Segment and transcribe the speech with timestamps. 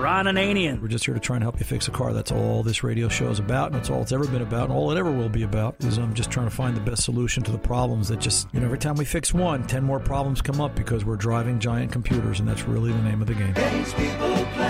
[0.00, 0.80] Ron Ananian.
[0.80, 2.14] We're just here to try and help you fix a car.
[2.14, 4.72] That's all this radio show is about, and that's all it's ever been about, and
[4.72, 7.04] all it ever will be about is I'm um, just trying to find the best
[7.04, 10.00] solution to the problems that just, you know, every time we fix one, 10 more
[10.00, 13.34] problems come up because we're driving giant computers, and that's really the name of the
[13.34, 14.69] game.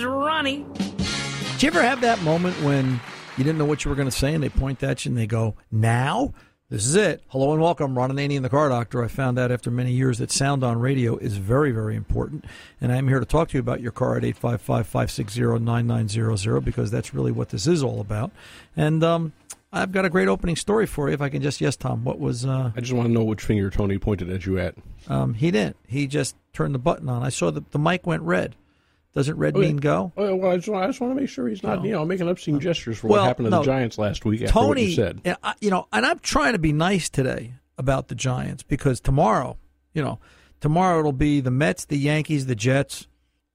[0.00, 0.64] here's Ronnie.
[1.52, 3.00] Did you ever have that moment when
[3.36, 5.18] you didn't know what you were going to say and they point at you and
[5.18, 6.32] they go, now?
[6.70, 7.24] This is it.
[7.28, 7.98] Hello and welcome.
[7.98, 9.04] Ron Ananian, the car doctor.
[9.04, 12.44] I found out after many years that sound on radio is very, very important.
[12.80, 16.92] And I'm here to talk to you about your car at 855 560 9900 because
[16.92, 18.30] that's really what this is all about.
[18.76, 19.32] And um,
[19.72, 21.14] I've got a great opening story for you.
[21.14, 22.46] If I can just, yes, Tom, what was.
[22.46, 24.76] Uh, I just want to know which finger Tony pointed at you at.
[25.08, 25.76] um, he didn't.
[25.88, 27.24] He just turned the button on.
[27.24, 28.54] I saw that the mic went red.
[29.12, 29.66] Doesn't red Okay.
[29.66, 30.12] mean go?
[30.16, 31.84] Oh, well, I just, want, I just want to make sure he's not, No.
[31.84, 33.58] you know, making obscene gestures for Well, what happened to no.
[33.58, 35.20] the Giants last week after what Tony, you said.
[35.24, 39.00] and I- you know, and I'm trying to be nice today about the Giants because
[39.00, 39.56] tomorrow,
[39.94, 40.20] you know,
[40.60, 43.08] tomorrow it'll be the Mets, the Yankees, the Jets,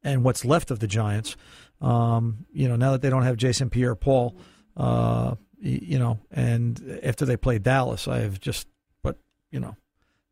[0.04, 1.38] and what's left of the Giants.
[1.80, 4.36] Um, you know, now that they don't have Jason Pierre-Paul,
[4.76, 8.68] uh, you know, and after they play Dallas, I have just,
[9.04, 9.18] but
[9.52, 9.76] you know,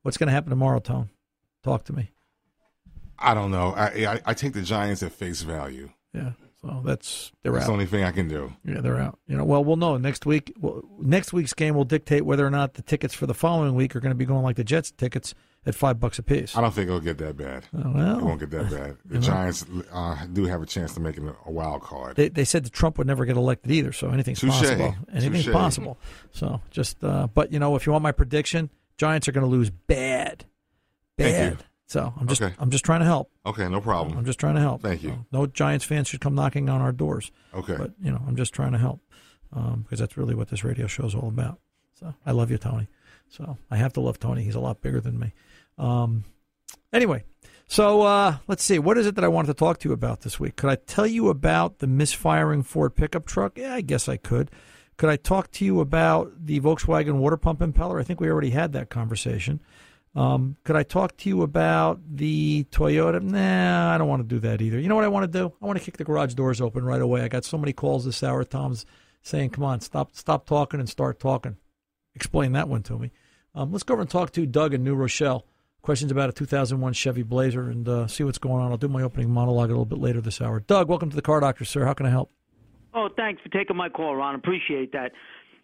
[0.02, 1.10] what's going to happen tomorrow, Tone?
[1.64, 2.12] Talk to me.
[3.20, 3.74] I don't know.
[3.76, 5.90] I, I I take the Giants at face value.
[6.14, 7.68] Yeah, so that's they're That's out.
[7.68, 8.54] the only thing I can do.
[8.66, 9.20] Yeah, they're out.
[9.28, 10.54] You know, well, we'll know next week.
[10.60, 13.96] Well, next week's game will dictate whether or not the tickets for the following week
[13.96, 15.34] are going to be going like the Jets tickets
[15.66, 16.56] at five bucks a piece.
[16.56, 17.66] I don't think it'll get that bad.
[17.76, 18.20] Oh, well.
[18.20, 18.98] it won't get that bad.
[19.06, 22.16] The Giants uh, do have a chance to make it a wild card.
[22.16, 24.52] They, they said that Trump would never get elected either, so anything's Touche.
[24.52, 24.96] possible.
[25.12, 25.54] Anything's Touche.
[25.54, 25.98] possible.
[26.32, 29.50] So just, uh, but you know, if you want my prediction, Giants are going to
[29.50, 30.46] lose bad,
[31.18, 31.64] bad.
[31.94, 32.56] So I'm just, Okay.
[32.58, 33.30] I'm just trying to help.
[33.46, 34.18] Okay, no problem.
[34.18, 34.82] I'm just trying to help.
[34.82, 35.10] Thank you.
[35.12, 37.32] So no Giants fans should come knocking on our doors.
[37.54, 37.76] Okay.
[37.78, 39.00] But you know, I'm just trying to help
[39.52, 41.60] um, because that's really what this radio show is all about.
[42.00, 42.88] So I love you, Tony.
[43.30, 44.44] So I have to love Tony.
[44.44, 45.34] He's a lot bigger than me.
[45.78, 46.24] Um,
[46.92, 47.26] anyway,
[47.68, 48.80] so uh, let's see.
[48.80, 50.56] What is it that I wanted to talk to you about this week?
[50.56, 53.56] Could I tell you about the misfiring Ford pickup truck?
[53.56, 54.50] Yeah, I guess I could.
[54.98, 58.00] Could I talk to you about the Volkswagen water pump impeller?
[58.00, 59.60] I think we already had that conversation.
[60.16, 63.22] Um, could I talk to you about the Toyota?
[63.22, 64.80] Nah, I don't want to do that either.
[64.80, 65.54] You know what I want to do?
[65.62, 67.22] I want to kick the garage doors open right away.
[67.22, 68.44] I got so many calls this hour.
[68.44, 68.86] Tom's
[69.24, 71.58] saying, "Come on, stop, stop talking and start talking."
[72.16, 73.12] Explain that one to me.
[73.56, 75.46] Um, let's go over and talk to Doug in New Rochelle.
[75.82, 78.72] Questions about a 2001 Chevy Blazer and uh, see what's going on.
[78.72, 80.60] I'll do my opening monologue a little bit later this hour.
[80.60, 81.86] Doug, welcome to the Car Doctor, sir.
[81.86, 82.32] How can I help?
[82.94, 84.36] Oh, thanks for taking my call, Ron.
[84.36, 85.12] Appreciate that.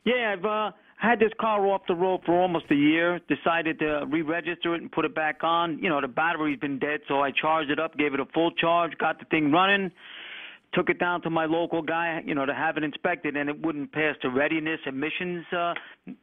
[0.06, 3.20] Yeah, I've uh, had this car off the road for almost a year.
[3.30, 5.80] Decided to re-register it and put it back on.
[5.80, 8.52] You know, the battery's been dead, so I charged it up, gave it a full
[8.52, 9.92] charge, got the thing running.
[10.74, 13.60] Took it down to my local guy, you know, to have it inspected, and it
[13.60, 15.74] wouldn't pass the readiness emissions, uh,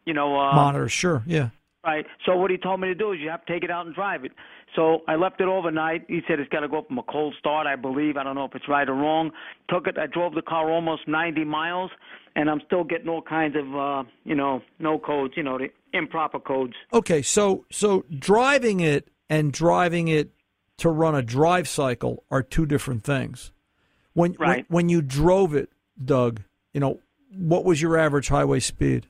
[0.04, 1.48] you know, uh, Monitor, sure, yeah.
[1.86, 2.04] Right.
[2.24, 3.94] So what he told me to do is you have to take it out and
[3.94, 4.32] drive it.
[4.74, 6.04] So I left it overnight.
[6.08, 8.16] He said it's got to go from a cold start, I believe.
[8.16, 9.30] I don't know if it's right or wrong.
[9.70, 9.97] Took it.
[9.97, 11.92] I drove the car almost 90 miles,
[12.34, 15.69] and I'm still getting all kinds of, uh, you know, no codes, you know, the
[15.97, 16.74] improper codes.
[16.92, 20.32] Okay, so so driving it and driving it
[20.78, 23.53] to run a drive cycle are two different things.
[24.12, 24.66] When Right.
[24.68, 25.70] when, when you drove it,
[26.04, 26.42] Doug,
[26.72, 26.98] you know,
[27.30, 29.06] what was your average highway speed?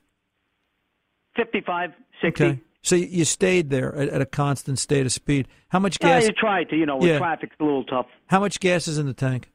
[1.35, 2.43] 55, 60.
[2.43, 2.59] Okay.
[2.87, 5.47] So you- stayed there at, at a constant state of speed.
[5.69, 7.17] How much Yeah, gas you try to, you know, Yeah.
[7.17, 8.07] traffic's a little tough.
[8.27, 9.51] How much gas is in the tank?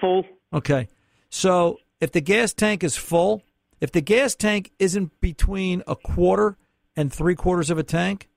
[0.00, 0.24] Full.
[0.52, 0.88] Okay.
[1.28, 3.42] So if the gas tank is full,
[3.80, 6.56] if the gas tank isn't between a quarter
[6.96, 8.28] and three quarters of a tank,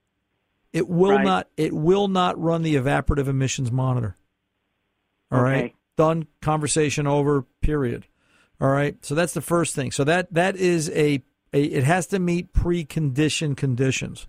[0.72, 1.26] it will Right.
[1.26, 4.18] not it will not run the evaporative emissions monitor.
[5.32, 5.66] All right.
[5.66, 5.76] Okay.
[5.96, 6.26] Done.
[6.42, 7.44] Conversation over.
[7.62, 8.08] Period.
[8.60, 8.96] All right.
[9.06, 9.92] So that's the first thing.
[9.92, 11.22] So that that is a
[11.54, 14.28] it has to meet precondition conditions.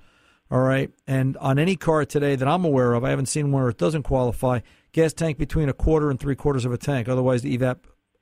[0.50, 0.90] All right.
[1.06, 3.78] And on any car today that I'm aware of, I haven't seen one where it
[3.78, 4.60] doesn't qualify.
[4.92, 7.08] Gas tank between a quarter and three quarters of a tank.
[7.08, 7.78] Otherwise, the evap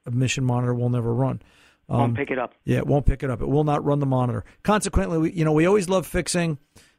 [0.06, 1.42] emission monitor will never run.
[1.88, 2.54] Um, Won't pick it up.
[2.64, 3.42] Yeah, it won't pick it up.
[3.42, 4.44] It will not run the monitor.
[4.62, 6.58] Consequently, we, you know, we always love fixing,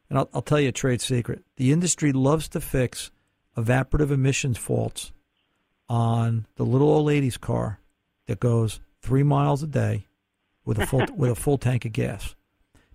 [0.09, 1.43] and I'll, I'll tell you a trade secret.
[1.55, 3.09] The industry loves to fix
[3.57, 5.11] evaporative emissions faults
[5.89, 7.79] on the little old lady's car
[8.27, 10.05] that goes three miles a day
[10.65, 12.35] with a full with a full tank of gas.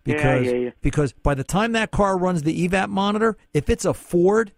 [0.05, 0.71] Because yeah, yeah.
[0.81, 4.53] because by the time that car runs the evap monitor, if it's a Ford,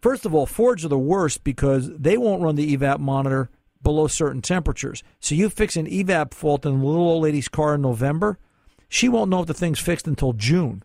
[0.00, 3.50] first of all, Fords are the worst because they won't run the evap monitor
[3.82, 5.04] below certain temperatures.
[5.20, 8.38] So you fix an evap fault in a little old lady's car in November,
[8.88, 10.82] she won't know if the thing's fixed until June.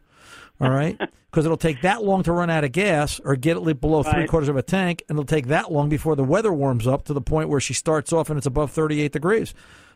[0.62, 0.98] All right,
[1.32, 4.28] because it'll take that long to run out of gas or get it below three
[4.28, 7.14] quarters of a tank, and it'll take that long before the weather warms up to
[7.14, 9.54] the point where she starts off and it's above 38 degrees.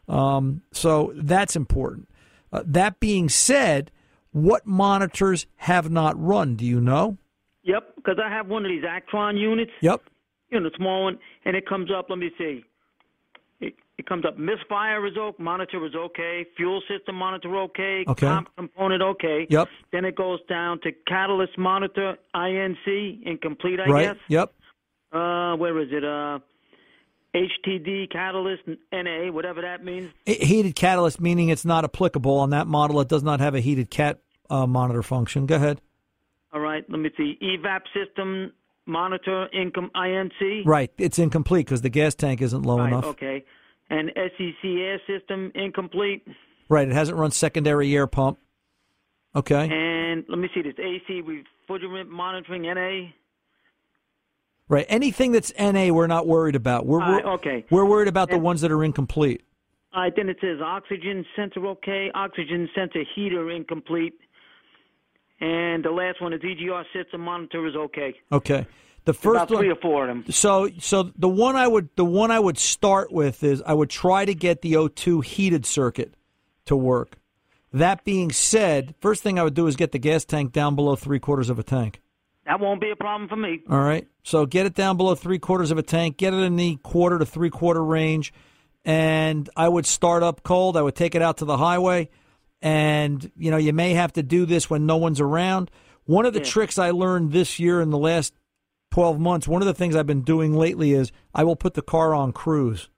[0.07, 2.09] Um, so that's important.
[2.51, 3.91] Uh, that being said,
[4.31, 6.55] what monitors have not run?
[6.55, 7.17] Do you know?
[7.63, 9.71] Yep, because I have one of these Actron units.
[9.81, 10.01] Yep.
[10.51, 12.09] you know, the small one, and it comes up.
[12.09, 12.63] Let me see.
[13.61, 14.37] It, it comes up.
[14.37, 15.41] Misfire is okay.
[15.41, 16.45] Monitor is okay.
[16.57, 18.03] Fuel system monitor okay.
[18.07, 18.27] Okay.
[18.27, 19.47] Comp component okay.
[19.49, 19.69] Yep.
[19.91, 23.79] Then it goes down to catalyst monitor INC incomplete.
[23.79, 24.07] I right.
[24.07, 24.17] guess.
[24.27, 24.53] Yep.
[25.13, 26.03] Uh, where is it?
[26.03, 26.39] Uh,
[27.35, 30.11] HTD catalyst NA, whatever that means.
[30.25, 32.99] Heated catalyst meaning it's not applicable on that model.
[33.01, 34.19] It does not have a heated cat
[34.49, 35.45] uh, monitor function.
[35.45, 35.81] Go ahead.
[36.53, 36.83] All right.
[36.89, 37.37] Let me see.
[37.41, 38.53] EVAP system
[38.85, 40.63] monitor income INC.
[40.65, 40.91] Right.
[40.97, 43.05] It's incomplete because the gas tank isn't low Right, enough.
[43.05, 43.43] Okay.
[43.89, 46.27] And SEC air system incomplete.
[46.69, 46.87] Right.
[46.87, 48.37] It hasn't run secondary air pump.
[49.35, 49.67] Okay.
[49.71, 53.09] And let me see this AC refrigerant monitoring NA.
[54.69, 54.85] Right.
[54.89, 56.85] Anything that's NA, we're not worried about.
[56.85, 57.65] We're, we're- okay.
[57.69, 59.43] We're worried about the And- ones that are incomplete.
[59.95, 64.15] Right, then it says oxygen sensor okay, oxygen sensor heater incomplete,
[65.39, 68.15] and the last one is EGR system monitor is okay.
[68.31, 68.65] Okay.
[69.05, 69.77] The first About three one.
[69.77, 70.31] or four of them.
[70.31, 73.89] So, so the one I would the one I would start with is I would
[73.91, 76.15] try to get the O2 heated circuit
[76.65, 77.17] to work.
[77.71, 80.95] That being said, first thing I would do is get the gas tank down below
[80.95, 82.01] three quarters of a tank.
[82.45, 83.61] That won't be a problem for me.
[83.69, 84.07] All right.
[84.23, 87.19] So get it down below three quarters of a tank, get it in the quarter
[87.19, 88.33] to three quarter range,
[88.83, 90.75] and I would start up cold.
[90.75, 92.09] I would take it out to the highway,
[92.61, 95.71] and you know you may have to do this when no one's around.
[96.05, 96.45] One of the Yeah.
[96.45, 98.33] tricks I learned this year in the last
[98.91, 101.81] twelve months, one of the things I've been doing lately is I will put the
[101.81, 102.89] car on cruise.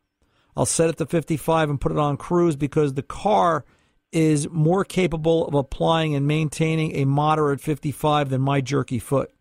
[0.57, 3.65] I'll set it to 55 and put it on cruise because the car
[4.13, 9.31] is more capable of applying and maintaining a moderate 55 than my jerky foot.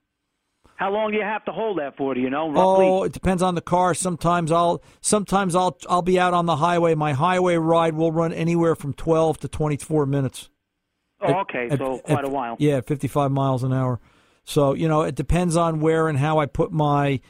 [0.76, 2.15] How long do you have to hold that for?
[2.15, 2.87] Do you know roughly?
[2.87, 3.94] Oh, it depends on the car.
[3.94, 6.94] Sometimes I'll sometimes I'll I'll be out on the highway.
[6.94, 10.50] My highway ride will run anywhere from 12 to 24 minutes.
[11.21, 12.56] Oh, okay, At- so at- quite a while.
[12.59, 14.00] Yeah, 55 miles an hour.
[14.43, 17.20] So, you know, it depends on where and how I put my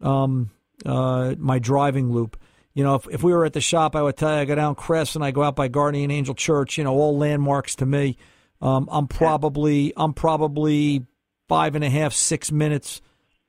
[0.00, 0.50] um
[0.86, 2.36] uh my driving loop.
[2.74, 4.54] You know, if, if we were at the shop, I would tell you I go
[4.54, 6.78] down Crest and I go out by Guardian Angel Church.
[6.78, 8.16] You know, all landmarks to me.
[8.60, 11.06] Um, I'm probably I'm probably
[11.48, 13.00] five and a half six minutes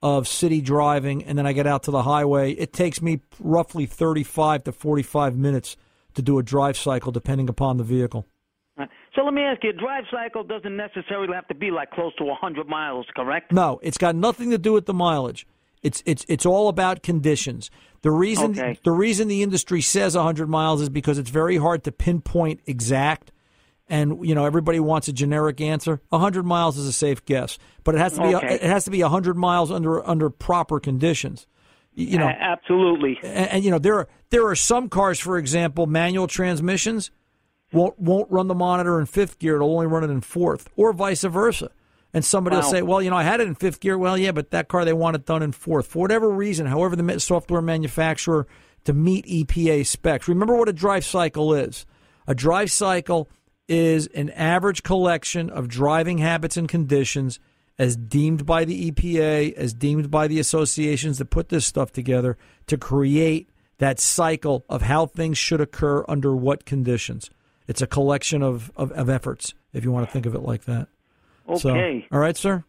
[0.01, 2.51] of city driving, and then I get out to the highway.
[2.51, 5.77] It takes me roughly 35 to 45 minutes
[6.13, 8.25] to do a drive cycle, depending upon the vehicle.
[9.15, 12.13] So let me ask you, a drive cycle doesn't necessarily have to be like close
[12.15, 13.53] to 100 miles, correct?
[13.53, 15.47] No, it's got nothing to do with the mileage.
[15.81, 17.69] It's it's it's all about conditions.
[18.01, 18.77] The reason Okay.
[18.83, 23.31] the reason the industry says 100 miles is because it's very hard to pinpoint exact
[23.87, 26.01] and you know everybody wants a generic answer.
[26.09, 28.55] 100 miles is a safe guess, but it has to be Okay.
[28.55, 31.47] it has to be 100 miles under under proper conditions.
[31.93, 33.17] You know, A- absolutely.
[33.23, 37.11] and, and you know there are there are some cars, for example, manual transmissions
[37.71, 40.91] won't won't run the monitor in fifth gear; it'll only run it in fourth, or
[40.93, 41.69] vice versa.
[42.13, 44.31] And somebody will say, "Well, you know, I had it in fifth gear." Well, yeah,
[44.31, 46.65] but that car they want it done in fourth for whatever reason.
[46.65, 48.47] However, the software manufacturer
[48.85, 50.27] to meet EPA specs.
[50.27, 51.85] Remember what a drive cycle is.
[52.27, 53.27] A drive cycle
[53.67, 57.39] is an average collection of driving habits and conditions
[57.77, 62.37] as deemed by the EPA, as deemed by the associations that put this stuff together
[62.67, 67.29] to create that cycle of how things should occur under what conditions.
[67.67, 70.63] It's a collection of, of, of efforts, if you want to think of it like
[70.65, 70.87] that.
[71.57, 72.07] So, Okay.
[72.11, 72.63] all right, sir.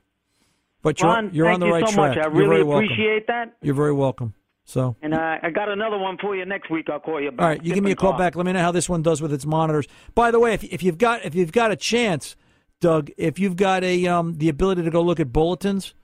[0.82, 2.16] But you're Ron, you're on the you right so track.
[2.16, 2.18] much.
[2.18, 2.84] I You're really very welcome.
[2.84, 3.56] appreciate that.
[3.62, 4.34] You're very welcome.
[4.68, 6.90] So, And uh, I got another one for you next week.
[6.90, 7.40] I'll call you back.
[7.40, 8.34] all right, you give me a call back.
[8.34, 9.86] Let me know how this one does with its monitors.
[10.16, 12.34] By the way, if, if you've got if you've got a chance,
[12.80, 15.94] Doug, if you've got a um, the ability to go look at bulletins,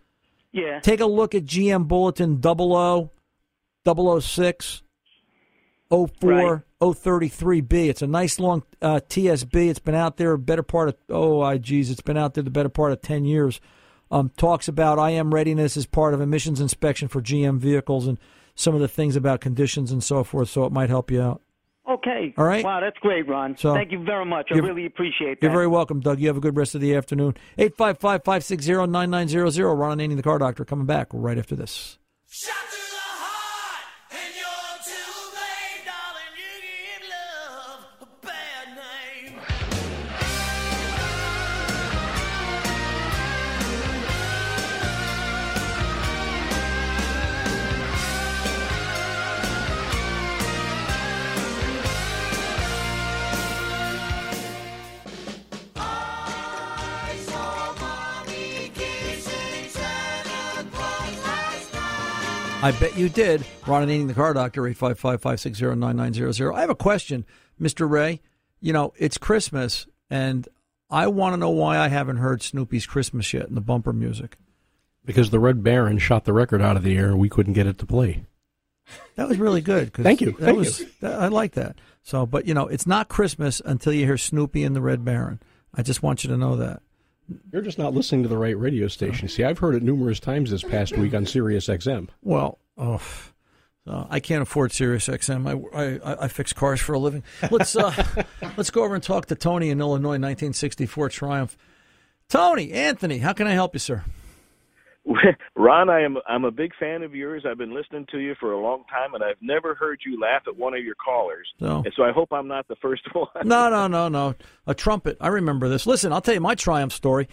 [0.53, 0.79] Yeah.
[0.79, 3.11] take a look at GM Bulletin 00,
[3.85, 4.83] 006,
[5.91, 7.73] 04, 033B.
[7.89, 9.69] It's a nice long uh, TSB.
[9.71, 12.45] It's been out there a better part of, oh, I geez, it's been out there
[12.45, 13.61] the better part of 10 years.
[14.11, 18.19] Um, talks about IM readiness as part of emissions inspection for GM vehicles and
[18.55, 21.41] some of the things about conditions and so forth, so it might help you out.
[21.89, 22.33] Okay.
[22.39, 22.65] All right.
[22.65, 23.57] Wow, that's great, Ron.
[23.57, 24.49] So- Thank you very much.
[24.53, 25.47] I really appreciate that.
[25.47, 26.21] You're very welcome, Doug.
[26.21, 27.35] You have a good rest of the afternoon.
[27.59, 29.75] 855 560 9900.
[29.75, 31.99] Ron Ananian, the car doctor, coming back right after this.
[62.63, 63.45] I bet you did.
[63.67, 66.55] Ron Ananian, the car doctor, 855-560-9900.
[66.55, 67.25] I have a question,
[67.61, 67.91] Mr.
[67.91, 68.21] Ray.
[68.61, 70.49] You know, it's Christmas, and
[70.89, 74.37] I want to know why I haven't heard Snoopy's Christmas yet in the bumper music.
[75.05, 77.67] Because the Red Baron shot the record out of the air and we couldn't get
[77.67, 78.25] it to play.
[79.17, 79.93] That was really good.
[79.93, 80.33] Thank you.
[80.33, 80.89] That Thank was, you.
[81.01, 81.77] that- I like that.
[82.05, 85.41] So, but you know, it's not Christmas until you hear Snoopy and the Red Baron.
[85.75, 86.83] I just want you to know that.
[87.53, 89.29] You're just not listening to the right radio station.
[89.29, 92.09] See, I've heard it numerous times this past week on Sirius XM.
[92.23, 93.03] Well, oh,
[93.85, 95.71] so I can't afford Sirius XM.
[95.75, 97.25] I, I, I fix cars for a living.
[97.51, 97.93] Let's uh,
[98.57, 101.57] let's go over and talk to Tony in Illinois, 1964 Triumph.
[102.29, 104.05] Tony, Anthony, how can I help you, sir?
[105.57, 107.45] Ron, I am I'm a big fan of yours.
[107.49, 110.43] I've been listening to you for a long time, and I've never heard you laugh
[110.47, 111.49] at one of your callers.
[111.59, 113.27] So- And so I hope I'm not the first one.
[113.45, 114.35] No, no, no, no.
[114.67, 115.17] A trumpet.
[115.21, 115.87] I remember this.
[115.87, 117.29] Listen, I'll tell you my Triumph story.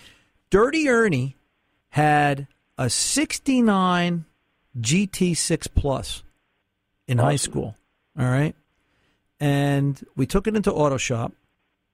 [0.50, 1.36] Dirty Ernie
[1.90, 2.48] had
[2.78, 4.26] a 69
[4.80, 6.24] GT6 Plus
[7.08, 7.76] in high school.
[8.18, 8.56] All right.
[9.40, 11.34] And we took it into Auto Shop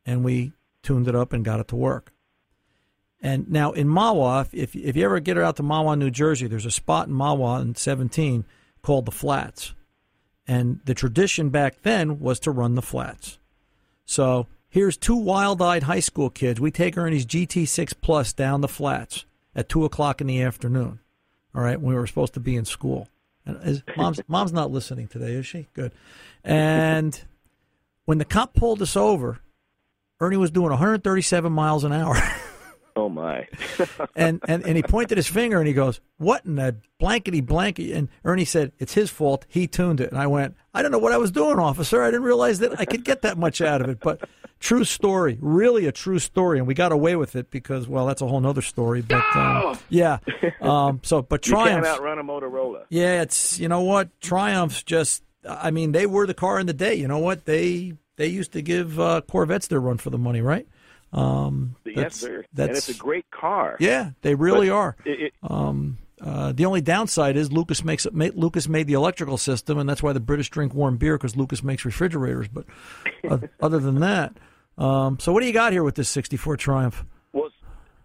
[0.06, 0.54] and we
[0.84, 2.12] tuned it up and got it to work.
[3.22, 6.48] And now in Mahwah, if, if you ever get her out to Mahwah, New Jersey,
[6.48, 8.46] there's a spot in Mahwah in 17
[8.82, 9.74] called the Flats.
[10.48, 13.40] And the tradition back then was to run the flats.
[14.06, 16.60] So here's two wild-eyed high school kids.
[16.60, 21.00] We take Ernie's GT6 Plus down the flats at two o'clock in the afternoon.
[21.56, 23.08] All right, when we were supposed to be in school.
[23.46, 25.68] And is, mom's mom's not listening today, is she?
[25.74, 25.94] Good.
[26.44, 27.20] And
[28.06, 29.40] when the cop pulled us over,
[30.20, 32.16] Ernie was doing 137 miles an hour.
[32.98, 33.48] oh my!
[34.16, 37.92] and, and and he pointed his finger and he goes, "What in the blankety blanket?"
[37.92, 39.46] And Ernie said, "It's his fault.
[39.50, 42.02] He tuned it." And I went, "I don't know what I was doing, officer.
[42.02, 44.28] I didn't realize that I could get that much out of it." But
[44.60, 48.22] true story, really a true story, and we got away with it because, well, that's
[48.22, 49.02] a whole other story.
[49.02, 50.20] But um, yeah,
[50.62, 52.86] um, so but You can't outrun a Motorola.
[52.90, 55.24] yeah, it's you know what Triumphs just.
[55.48, 56.96] I mean, they were the car in the day.
[56.96, 60.42] You know what they they used to give uh, Corvettes their run for the money,
[60.42, 60.68] right?
[61.16, 63.78] Um, Yes, that's- And it's a great car.
[63.80, 64.96] yeah, they really But are.
[65.06, 69.38] It, it, Um, uh, the only downside is Lucas makes ma- Lucas made the electrical
[69.38, 72.48] system, and that's why the British drink warm beer because Lucas makes refrigerators.
[72.50, 72.66] But
[73.30, 74.38] uh, other than that,
[74.78, 77.06] um, so what do you got here with this '64 Triumph?
[77.34, 77.50] Well,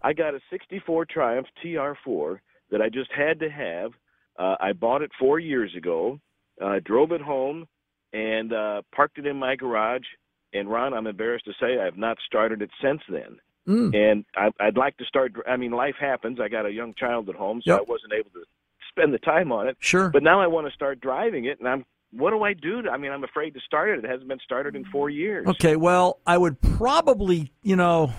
[0.01, 2.39] I got a '64 Triumph TR4
[2.71, 3.91] that I just had to have.
[4.39, 6.19] Uh, I bought it four years ago.
[6.61, 7.67] Uh, drove it home
[8.13, 10.05] and uh, parked it in my garage.
[10.53, 13.39] And Ron, I'm embarrassed to say I have not started it since then.
[13.67, 13.95] Mm.
[13.95, 15.33] And I, I'd like to start.
[15.47, 16.39] I mean, life happens.
[16.41, 17.79] I got a young child at home, so Yep.
[17.79, 18.43] I wasn't able to
[18.89, 19.77] spend the time on it.
[19.79, 20.09] Sure.
[20.09, 21.85] But now I want to start driving it, and I'm.
[22.13, 22.83] What do I do?
[22.91, 24.03] I mean, I'm afraid to start it.
[24.03, 25.47] It hasn't been started in four years.
[25.47, 28.11] Okay, well, I would probably, you know,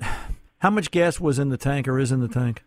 [0.60, 2.64] how much gas was in the tank or is in the tank?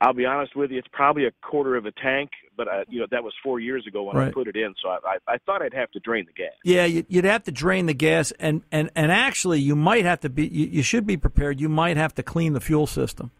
[0.00, 3.00] I'll be honest with you, it's probably a quarter of a tank, but I, you
[3.00, 5.38] know that was four years ago when I put it in, so I, I, I
[5.38, 6.52] thought I'd have to drain the gas.
[6.64, 10.20] Yeah, you- you'd have to drain the gas, and and and actually, you might have
[10.20, 10.46] to be.
[10.46, 11.60] You, you should be prepared.
[11.60, 13.30] You might have to clean the fuel system.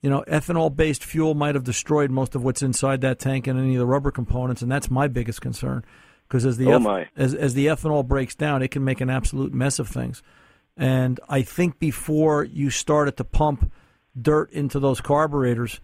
[0.00, 3.74] You know, ethanol-based fuel might have destroyed most of what's inside that tank and any
[3.74, 5.82] of the rubber components, and that's my biggest concern.
[6.28, 7.08] Because as the Oh, eth- my.
[7.16, 10.22] as as the ethanol breaks down, it can make an absolute mess of things.
[10.78, 13.70] And I think before you started to pump
[14.20, 15.80] dirt into those carburetors,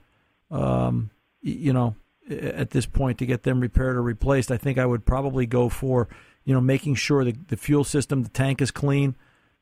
[0.50, 1.10] um,
[1.40, 1.94] you know,
[2.28, 5.68] at this point to get them repaired or replaced, I think I would probably go
[5.68, 6.08] for,
[6.44, 9.16] you know, making sure the, the fuel system, the tank is clean,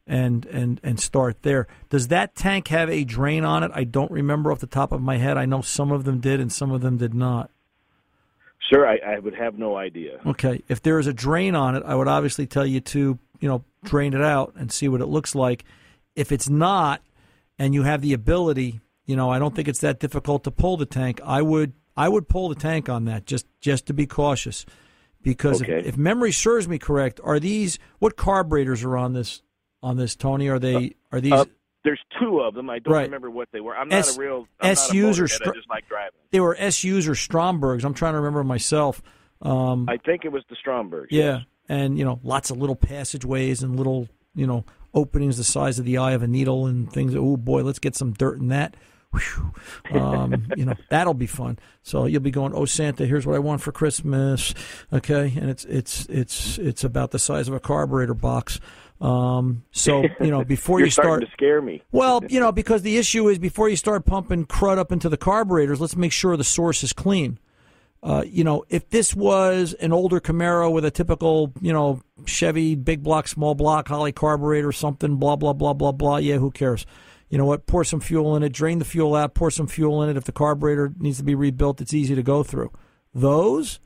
[0.07, 1.67] and and and start there.
[1.91, 3.71] Does that tank have a drain on it?
[3.75, 5.37] I don't remember off the top of my head.
[5.37, 7.51] I know some of them did and some of them did not.
[8.73, 10.21] Sure, I, I would have no idea.
[10.27, 13.49] Okay, if there is a drain on it, I would obviously tell you to, you
[13.49, 15.65] know, drain it out and see what it looks like.
[16.17, 17.01] If it's not,
[17.59, 20.77] and you have the ability, you know, I don't think it's that difficult to pull
[20.77, 21.21] the tank.
[21.25, 24.65] I would, I would pull the tank on that just, just to be cautious,
[25.23, 25.81] because Okay.
[25.81, 29.43] if, if memory serves me correct, are these what carburetors are on this,
[29.83, 30.49] on this Tony?
[30.49, 31.33] Are they, are these?
[31.33, 31.45] Uh,
[31.85, 32.69] there's two of them.
[32.69, 33.03] I don't Right.
[33.05, 33.75] remember what they were.
[33.77, 36.19] I'm not S- a real I'm SUs or str- I just like driving.
[36.33, 37.85] they were SUs or Strombergs.
[37.85, 39.01] I'm trying to remember myself.
[39.41, 41.09] Um, I think it was the Stromberg.
[41.13, 44.65] Yeah, and you know, lots of little passageways and little you know
[44.95, 47.15] openings the size of the eye of a needle and things.
[47.15, 48.75] Oh boy, let's get some dirt in that.
[49.93, 51.59] Um, you know that'll be fun.
[51.83, 54.55] So you'll be going, oh Santa, here's what I want for Christmas.
[54.93, 58.61] Okay, and it's it's it's it's about the size of a carburetor box.
[59.01, 61.83] Um, so you know before you start, to scare me.
[61.93, 65.17] well, you know, because the issue is before you start pumping crud up into the
[65.17, 67.39] carburetors, let's make sure the source is clean.
[68.03, 72.77] Uh, you know, if this was an older Camaro with a typical, you know, Chevy
[72.77, 76.87] big block, small block, Holley carburetor, something, blah blah blah blah blah, yeah, who cares?
[77.29, 80.03] you know what, pour some fuel in it, drain the fuel out, pour some fuel
[80.03, 80.17] in it.
[80.17, 82.73] If the carburetor needs to be rebuilt, it's easy to go through.
[83.15, 83.81] Those,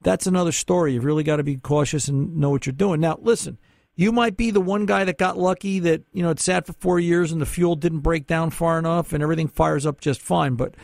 [0.00, 0.94] that's another story.
[0.94, 3.00] You've really got to be cautious and know what you're doing.
[3.00, 3.58] Now, listen,
[3.94, 6.72] you might be the one guy that got lucky that, you know, it sat for
[6.72, 10.20] four years and the fuel didn't break down far enough and everything fires up just
[10.20, 10.54] fine.
[10.54, 10.74] But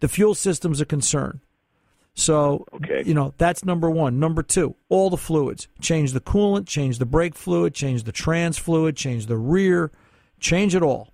[0.00, 1.40] the fuel system's a concern.
[2.18, 3.04] So, Okay.
[3.06, 4.18] you know, that's number one.
[4.18, 5.68] Number two, all the fluids.
[5.80, 9.92] Change the coolant, change the brake fluid, change the trans fluid, change the rear,
[10.40, 11.12] change it all.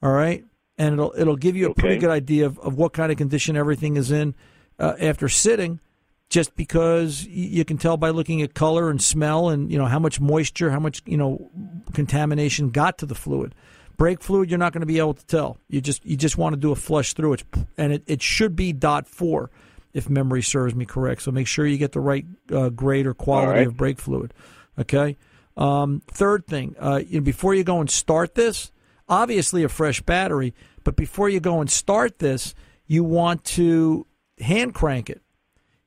[0.00, 0.44] All right?
[0.78, 3.56] And it'll it'll give you a pretty good idea of, of what kind of condition
[3.56, 4.34] everything is in
[4.78, 5.80] uh, after sitting
[6.28, 9.98] just because you can tell by looking at color and smell and you know how
[9.98, 11.50] much moisture, how much you know
[11.92, 13.52] contamination got to the fluid.
[13.96, 15.56] Brake fluid, you're not going to be able to tell.
[15.68, 17.44] You just you just want to do a flush through it,
[17.76, 19.50] and it, it should be dot four,
[19.96, 21.22] if memory serves me correct.
[21.22, 23.66] So make sure you get the right uh, grade or quality right.
[23.66, 24.34] of brake fluid.
[24.78, 25.16] Okay.
[25.56, 28.72] Um, third thing, uh, you know, before you go and start this,
[29.08, 32.54] obviously a fresh battery, but before you go and start this,
[32.86, 34.06] you want to
[34.38, 35.22] hand crank it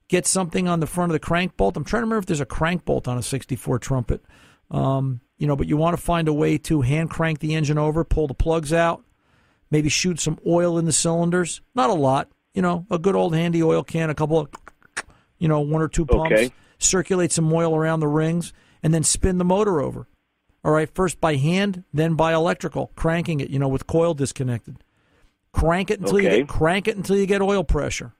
[0.09, 1.77] get something on the front of the crank bolt.
[1.77, 4.25] I'm trying to remember if there's a crank bolt on a 64 trumpet.
[4.69, 7.77] Um, you know, but you want to find a way to hand crank the engine
[7.77, 9.03] over, pull the plugs out,
[9.71, 11.61] maybe shoot some oil in the cylinders.
[11.73, 14.49] Not a lot, you know, a good old handy oil can, a couple of,
[15.37, 16.33] you know, one or two pumps.
[16.33, 16.51] Okay.
[16.77, 18.51] Circulate some oil around the rings,
[18.83, 20.09] and then spin the motor over.
[20.65, 24.83] All right, first by hand, then by electrical, cranking it, you know, with coil disconnected.
[25.53, 28.11] Crank it until you get crank it until you get oil pressure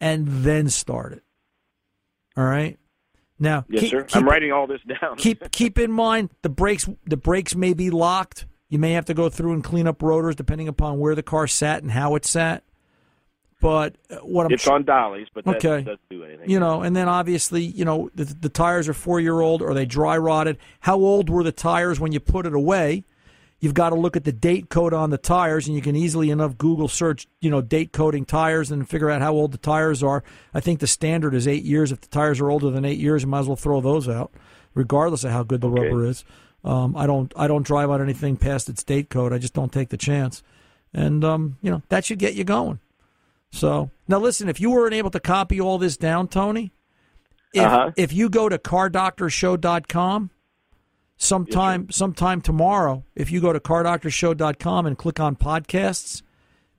[0.00, 1.22] and then start it.
[2.36, 2.80] All right.
[3.38, 4.02] Now, Yes, keep, sir.
[4.02, 5.18] keep- I'm writing all this down.
[5.18, 6.88] keep keep in mind the brakes.
[7.06, 8.46] The brakes may be locked.
[8.68, 11.46] You may have to go through and clean up rotors depending upon where the car
[11.46, 12.64] sat and how it sat.
[13.64, 15.82] But uh, what I'm it's on dollies, but that Okay.
[15.84, 16.50] doesn't do anything.
[16.50, 19.62] you know, and then obviously, you know, the, the tires are four year old.
[19.62, 20.58] Are they dry rotted?
[20.80, 23.04] How old were the tires when you put it away?
[23.60, 26.28] You've got to look at the date code on the tires, and you can easily
[26.28, 30.02] enough Google search, you know, date coding tires and figure out how old the tires
[30.02, 30.22] are.
[30.52, 31.90] I think the standard is eight years.
[31.90, 34.30] If the tires are older than eight years, you might as well throw those out,
[34.74, 35.84] regardless of how good the Okay.
[35.88, 36.22] rubber is.
[36.62, 39.32] Um, I don't, I don't drive on anything past its date code.
[39.32, 40.42] I just don't take the chance,
[40.92, 42.80] and um, you know that should get you going.
[43.54, 46.72] So now, listen, if you weren't able to copy all this down, Tony,
[47.52, 47.92] if Uh-huh.
[47.96, 50.30] if you go to cardoctorshow.com
[51.16, 56.22] sometime sometime tomorrow, if you go to cardoctorshow.com and click on podcasts,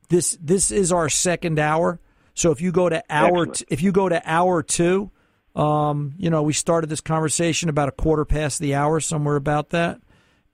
[0.09, 1.99] this this is our second hour.
[2.33, 5.09] So if you go to hour t- if you go to hour 2,
[5.55, 9.69] um, you know, we started this conversation about a quarter past the hour somewhere about
[9.69, 10.01] that.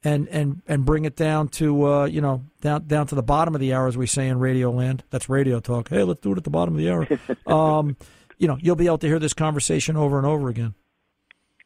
[0.04, 3.54] And, and and bring it down to uh, you know down down to the bottom
[3.54, 5.04] of the hour as we say in Radio Land.
[5.12, 5.90] That's radio talk.
[5.90, 7.08] Hey, let's do it at the bottom of the hour.
[7.46, 7.96] um,
[8.40, 10.74] you know, you'll be able to hear this conversation over and over again.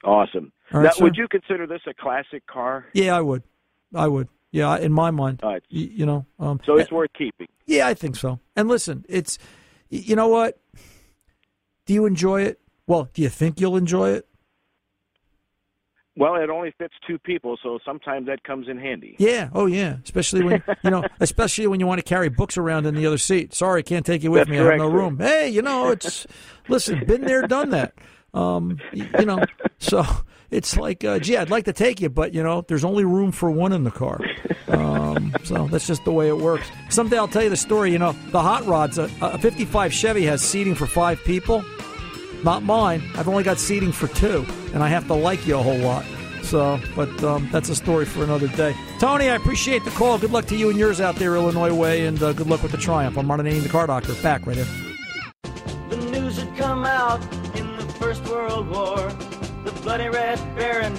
[0.04, 0.52] Awesome.
[0.74, 2.86] Now, would you consider this a classic car?
[2.93, 3.43] Yeah, I would.
[3.93, 4.28] I would.
[4.52, 5.39] Yeah, in my mind.
[5.41, 5.63] Right.
[5.71, 6.26] Y- you know.
[6.38, 7.48] Um, So it's worth keeping.
[7.65, 8.39] yeah, I think so.
[8.58, 9.38] And listen, it's
[9.89, 10.60] you know what?
[11.86, 12.60] Do you enjoy it?
[12.86, 14.28] Well, do you think you'll enjoy it?
[16.17, 19.15] Well, it only fits two people, so sometimes that comes in handy.
[19.19, 19.49] Yeah.
[19.54, 19.97] Oh, yeah.
[20.04, 23.17] Especially when you know, especially when you want to carry books around in the other
[23.17, 23.54] seat.
[23.54, 24.58] Sorry, can't take you with That's me.
[24.58, 25.19] I have correct, no room.
[25.19, 26.25] Hey, you know, it's
[26.69, 27.93] listen, been there, done that.
[28.34, 29.43] Um, you know,
[29.80, 30.06] so
[30.51, 33.32] it's like, uh, gee, I'd like to take you, but you know, there's only room
[33.32, 34.19] for one in the car.
[34.67, 36.69] Um, so that's just the way it works.
[36.89, 37.91] Someday I'll tell you the story.
[37.91, 41.63] You know, the hot rods, a, a 55 Chevy has seating for five people.
[42.45, 43.01] Not mine.
[43.15, 46.05] I've only got seating for two, and I have to like you a whole lot.
[46.43, 48.75] So, but um, that's a story for another day.
[48.99, 50.19] Tony, I appreciate the call.
[50.19, 52.71] Good luck to you and yours out there, Illinois way, and uh, good luck with
[52.71, 53.17] the Triumph.
[53.17, 54.13] I'm Ananian, the car doctor.
[54.21, 54.67] Back right here.
[55.89, 57.19] The news had come out
[57.55, 59.12] in the First World War.
[59.63, 60.93] The bloody Red Baron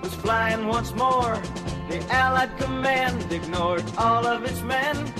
[0.00, 1.36] was flying once more.
[1.90, 5.12] The Allied command ignored all of its men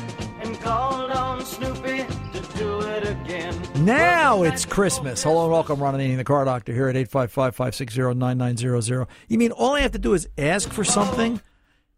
[0.46, 3.60] and called on Snoopy to do it again.
[3.84, 5.24] Now it's Christmas.
[5.24, 9.08] Hello and welcome, Ron Ananian, the car doctor, here at 855-560-9900.
[9.26, 11.40] You mean all I have to do is ask for something?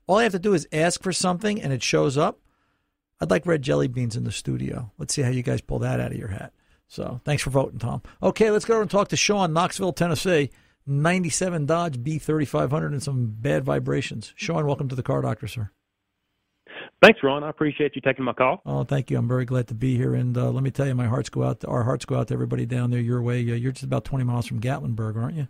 [0.06, 2.40] All I have to do is ask for something and it shows up?
[3.20, 4.92] I'd like red jelly beans in the studio.
[4.96, 6.54] Let's see how you guys pull that out of your hat.
[6.86, 8.00] So thanks for voting, Tom.
[8.22, 10.50] Okay, let's go over and talk to Sean, Knoxville, Tennessee.
[10.86, 14.32] 97 Dodge B3500 and some bad vibrations.
[14.36, 15.70] Sean, welcome to the car doctor, sir.
[17.00, 17.44] Thanks, Ron.
[17.44, 18.60] I appreciate you taking my call.
[18.66, 19.18] Oh, thank you.
[19.18, 20.14] I'm very glad to be here.
[20.14, 21.60] And uh, let me tell you, my hearts go out.
[21.60, 23.38] To, our hearts go out to everybody down there your way.
[23.40, 25.46] Uh, you're just about 20 miles from Gatlinburg, aren't you?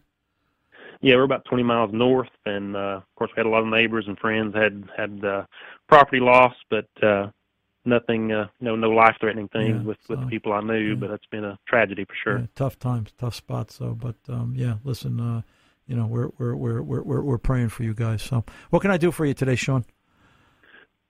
[1.01, 3.69] Yeah, we're about 20 miles north, and uh, of course, we had a lot of
[3.69, 5.45] neighbors and friends had had uh,
[5.87, 7.29] property loss, but uh,
[7.85, 10.75] nothing, uh, no, no life-threatening things Yeah, with with so, the people I knew.
[10.77, 10.95] yeah.
[10.97, 12.39] But it's been a tragedy for sure.
[12.41, 13.77] Yeah, tough times, tough spots.
[13.77, 15.43] So, but um, yeah, listen, uh,
[15.87, 18.21] you know, we're we're we're we're we're we're praying for you guys.
[18.21, 19.85] So, what can I do for you today, Sean?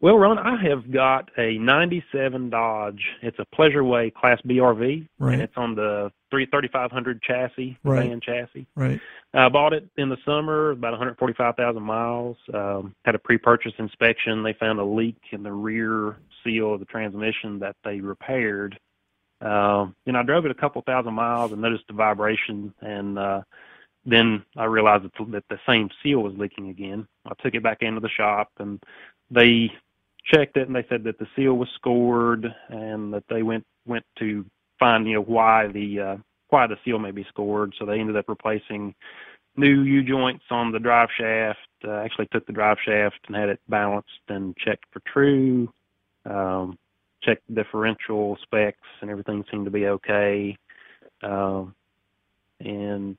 [0.00, 3.04] Well, Ron, I have got a '97 Dodge.
[3.20, 5.32] It's a Pleasureway Class B RV, Right.
[5.34, 8.08] and it's on the three thirty-five hundred chassis, Right.
[8.08, 8.66] van chassis.
[8.76, 9.00] Right.
[9.34, 12.37] I bought it in the summer, about 145,000 miles.
[12.54, 14.42] Um, had a pre-purchase inspection.
[14.42, 18.78] They found a leak in the rear seal of the transmission that they repaired.
[19.42, 23.42] Um, and I drove it a couple thousand miles and noticed the vibration, and uh,
[24.06, 27.06] then I realized that the, that the same seal was leaking again.
[27.26, 28.82] I took it back into the shop, and
[29.30, 29.70] they
[30.32, 34.04] checked it, and they said that the seal was scored, and that they went went
[34.18, 34.44] to
[34.78, 36.16] find you know why the uh,
[36.50, 37.74] why the seal may be scored.
[37.78, 38.94] So they ended up replacing
[39.56, 41.58] new U joints on the drive shaft.
[41.86, 45.72] Uh, actually took the drive shaft and had it balanced and checked for true.
[46.24, 46.78] Um,
[47.22, 50.56] checked differential specs and everything seemed to be okay.
[51.22, 51.74] Um,
[52.60, 53.18] and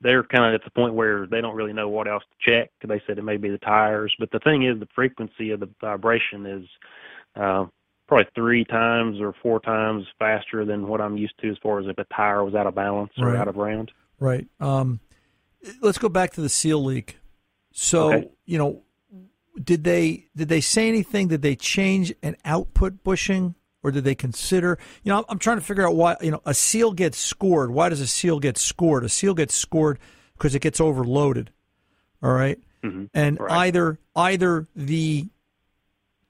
[0.00, 2.70] they're kind of at the point where they don't really know what else to check.
[2.86, 5.68] They said it may be the tires, but the thing is, the frequency of the
[5.80, 6.66] vibration is
[7.36, 7.66] uh,
[8.06, 11.86] probably three times or four times faster than what I'm used to as far as
[11.86, 13.92] if a tire was out of balance or out of round.
[14.20, 14.46] Right.
[14.60, 15.00] Um,
[15.82, 17.18] let's go back to the seal leak.
[17.72, 18.28] So Okay.
[18.46, 18.82] you know,
[19.62, 21.28] did they did they say anything?
[21.28, 23.56] Did they change an output bushing,
[23.88, 24.78] or did they consider?
[25.02, 26.16] You know, I'm, trying to figure out why.
[26.20, 27.70] You know, a seal gets scored.
[27.70, 29.04] Why does a seal get scored?
[29.04, 29.98] A seal gets scored
[30.34, 31.50] because it gets overloaded.
[32.22, 32.58] All right?
[32.84, 33.06] Mm-hmm.
[33.12, 33.66] and Right.
[33.66, 35.26] either either the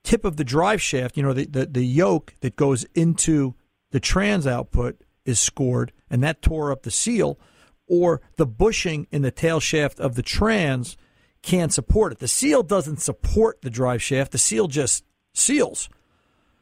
[0.02, 3.54] tip of the drive shaft, you know, the, the the yoke that goes into
[3.90, 7.38] the trans output is scored, and that tore up the seal,
[7.86, 10.96] or the bushing in the tail shaft of the trans
[11.42, 12.18] can't support it.
[12.18, 14.32] The seal doesn't support the drive shaft.
[14.32, 15.88] The seal just seals.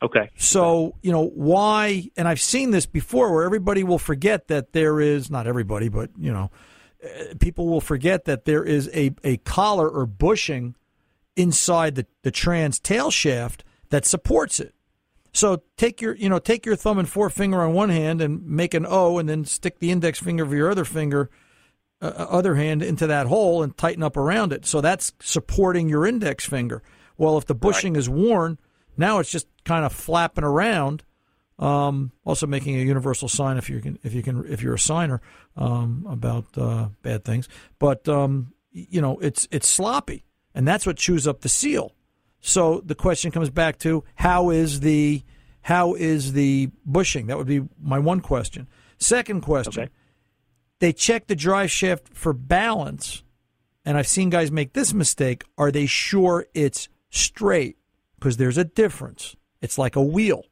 [0.03, 0.31] Okay.
[0.37, 5.01] So, you know, why, and I've seen this before where everybody will forget that there
[5.01, 6.51] is, not everybody, but, you know,
[7.03, 10.77] uh, people will forget that there is a, a collar or bushing
[11.35, 14.75] inside the, the trans tail shaft that supports it.
[15.33, 18.75] So take your, you know, take your thumb and forefinger on one hand and make
[18.75, 21.31] an O, and then stick the index finger of your other finger,
[22.01, 24.67] uh, other hand into that hole and tighten up around it.
[24.67, 26.83] So that's supporting your index finger.
[27.19, 28.59] Well, if the bushing is worn,
[28.99, 31.05] now it's just kind of flapping around.
[31.59, 34.79] Um, also making a universal sign if you can, if you can, if you're a
[34.79, 35.23] signer
[35.57, 37.49] um, about uh, bad things.
[37.79, 41.95] But um, you know, it's it's sloppy, and that's what chews up the seal.
[42.41, 45.23] So the question comes back to how is the
[45.63, 47.27] how is the bushing?
[47.27, 48.69] That would be my one question.
[48.99, 49.93] Second question: Okay.
[50.79, 53.23] They check the drive shaft for balance,
[53.85, 55.43] and I've seen guys make this mistake.
[55.57, 57.79] Are they sure it's straight?
[58.27, 59.37] Because there's a difference.
[59.63, 60.43] It's like a wheel.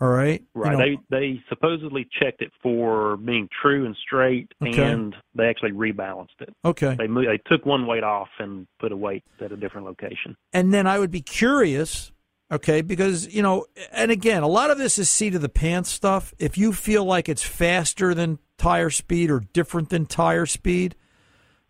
[0.00, 0.40] All right.
[0.56, 0.72] You Right.
[0.72, 4.82] know, they they supposedly checked it for being true and straight, Okay.
[4.82, 6.52] and they actually rebalanced it.
[6.64, 6.96] okay.
[6.98, 10.36] They moved, they took one weight off and put a weight at a different location.
[10.52, 12.10] and then I would be curious,
[12.50, 15.90] okay, because you know, and again, a lot of this is seat of the pants
[15.90, 16.34] stuff.
[16.40, 20.96] If you feel like it's faster than tire speed or different than tire speed,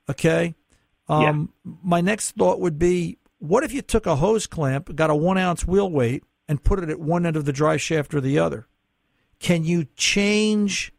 [0.08, 0.54] okay.
[1.10, 5.14] Um, My next thought would be, what if you took a hose clamp, got a
[5.14, 8.20] one ounce wheel weight, and put it at one end of the drive shaft or
[8.20, 8.66] the other?
[9.38, 10.92] Can you change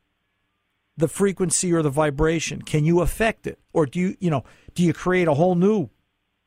[0.96, 2.62] the frequency or the vibration?
[2.62, 5.90] Can you affect it, or do you, you know, do you create a whole new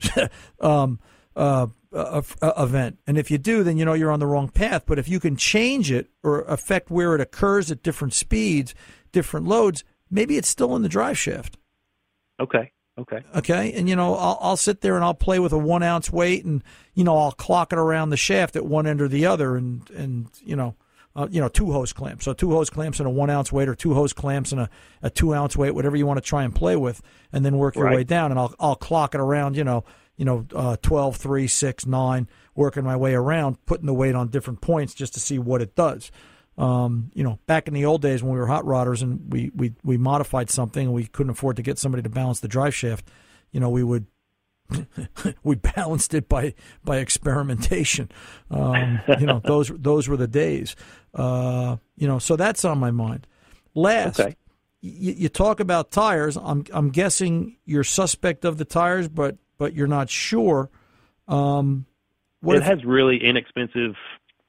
[0.61, 0.98] um,
[1.37, 2.98] uh, uh, uh, event.
[3.07, 4.85] And if you do, then you know you're on the wrong path.
[4.87, 8.74] But if you can change it or affect where it occurs at different speeds,
[9.12, 11.59] different loads, maybe it's still in the drive shaft.
[12.40, 12.72] Okay.
[12.98, 13.22] Okay.
[13.35, 16.12] Okay, and you know I'll, I'll sit there and I'll play with a one ounce
[16.12, 16.62] weight, and
[16.94, 19.88] you know I'll clock it around the shaft at one end or the other, and
[19.90, 20.76] and you know.
[21.14, 22.24] Uh, you know, two hose clamps.
[22.24, 24.70] So two hose clamps and a one ounce weight, or two hose clamps and a,
[25.02, 27.02] a two ounce weight, whatever you want to try and play with,
[27.35, 27.96] and then work your Right.
[27.96, 28.31] way down.
[28.31, 29.55] And I'll I'll clock it around.
[29.55, 29.85] You know,
[30.16, 34.28] you know, uh, 12, 3, 6, 9, working my way around, putting the weight on
[34.28, 36.11] different points just to see what it does.
[36.58, 39.50] Um, you know, back in the old days when we were hot rodders and we,
[39.54, 42.74] we, we modified something and we couldn't afford to get somebody to balance the drive
[42.74, 43.08] shaft,
[43.52, 44.06] you know, we would
[45.42, 48.10] we balanced it by by experimentation.
[48.50, 50.76] Um, you know, those those were the days.
[51.14, 53.26] Uh, you know, so that's on my mind.
[53.74, 54.36] Last, Okay.
[54.80, 56.36] you, you talk about tires.
[56.36, 60.70] I'm I'm guessing you're suspect of the tires, but but you're not sure.
[61.28, 61.86] Um,
[62.40, 63.94] what it if- has really inexpensive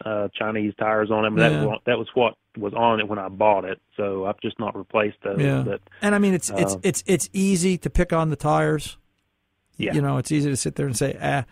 [0.05, 1.23] uh, Chinese tires on.
[1.35, 1.49] But Yeah.
[1.49, 3.79] That was that was what was on it when I bought it.
[3.97, 5.39] So I've just not replaced those.
[5.39, 5.63] Yeah.
[5.65, 8.97] But And I mean, it's it's Um, it's it's easy to pick on the tires.
[9.77, 9.93] Yeah.
[9.93, 11.45] You know, it's easy to sit there and say, ah.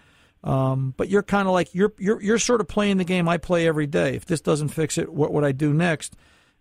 [0.43, 3.37] Um, but you're kind of like you're you're you're sort of playing the game I
[3.37, 4.15] play every day.
[4.15, 6.15] If this doesn't fix it, what would I do next?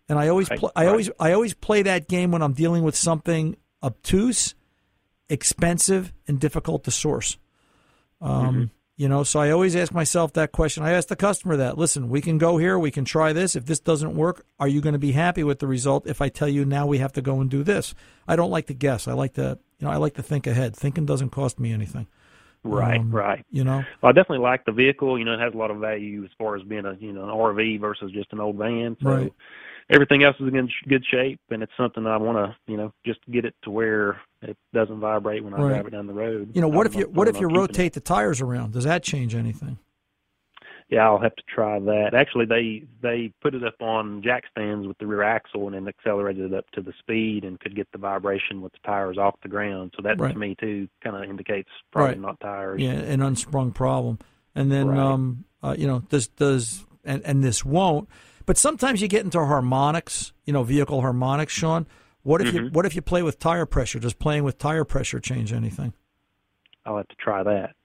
[0.07, 0.89] And I always Right, pl- I right.
[0.91, 4.53] always I always play that game when I'm dealing with something obtuse,
[5.29, 7.37] expensive, and difficult to source.
[8.19, 10.83] Um, You know, so I always ask myself that question.
[10.83, 11.77] I ask the customer that.
[11.77, 13.55] Listen, we can go here, we can try this.
[13.55, 16.05] If this doesn't work, are you going to be happy with the result?
[16.05, 17.95] If I tell you now we have to go and do this,
[18.27, 19.07] I don't like to guess.
[19.07, 20.75] I like to, you know, I like to think ahead.
[20.75, 22.07] Thinking doesn't cost me anything.
[22.63, 23.43] Right, Um, right.
[23.49, 25.17] You know, Well, I definitely like the vehicle.
[25.17, 27.23] You know, it has a lot of value as far as being a you know
[27.23, 28.97] an RV versus just an old van.
[29.01, 29.33] So Right.
[29.91, 33.19] Everything else is in good, shape, and it's something I want to you know just
[33.29, 35.69] get it to where it doesn't vibrate when I Right.
[35.73, 36.49] drive it down the road.
[36.53, 37.59] you know, what if you what if you keeping it.
[37.59, 38.73] rotate the tires around?
[38.73, 39.77] Does that change anything?
[40.89, 42.13] Yeah, I'll have to try that.
[42.13, 45.87] Actually, they they put it up on jack stands with the rear axle and then
[45.87, 49.35] accelerated it up to the speed and could get the vibration with the tires off
[49.41, 49.93] the ground.
[49.95, 50.33] So that Right.
[50.33, 52.19] to me too kind of indicates probably Right.
[52.21, 52.81] not tires.
[52.81, 54.19] Yeah, an unsprung problem.
[54.53, 58.09] And then, um, uh, you know, this does, and, and this won't.
[58.45, 61.87] But sometimes you get into harmonics, you know, vehicle harmonics, Sean.
[62.23, 62.73] What if you Mhm.
[62.73, 63.99] what if you play with tire pressure?
[63.99, 65.93] Does playing with tire pressure change anything?
[66.85, 67.75] I'll have to try that.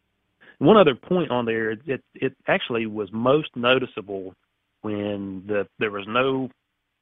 [0.59, 4.35] One other point on there, it it, it actually was most noticeable
[4.83, 6.51] when the there was no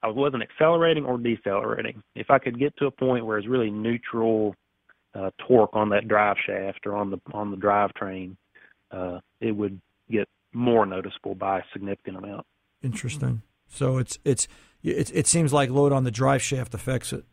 [0.02, 2.02] I wasn't accelerating or decelerating.
[2.14, 4.54] If I could get to a point where it's really neutral
[5.14, 8.36] uh, torque on that drive shaft or on the on the drivetrain,
[8.90, 12.46] uh, it would get more noticeable by a significant amount.
[12.84, 13.42] Interesting.
[13.68, 14.46] So it's it's
[14.82, 17.24] it, it seems like load on the drive shaft affects it.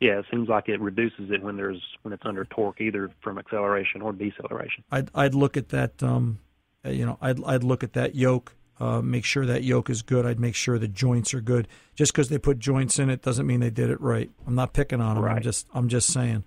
[0.00, 3.38] Yeah, it seems like it reduces it when there's when it's under torque, either from
[3.38, 4.84] acceleration or deceleration.
[4.90, 6.02] I'd I'd look at that.
[6.02, 6.38] Um,
[6.84, 8.54] uh, you know, I'd I'd look at that yoke.
[8.78, 10.26] Uh, make sure that yoke is good.
[10.26, 11.66] I'd make sure the joints are good.
[11.94, 14.30] Just because they put joints in it doesn't mean they did it right.
[14.46, 15.24] I'm not picking on them.
[15.24, 15.42] I'm Right.
[15.42, 16.44] just I'm just saying.